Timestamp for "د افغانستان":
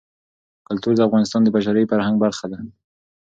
0.95-1.41